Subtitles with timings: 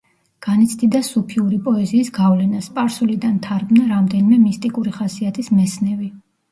[0.45, 6.15] განიცდიდა სუფიური პოეზიის გავლენას, სპარსულიდან თარგმნა რამდენიმე მისტიკური ხასიათის მესნევი.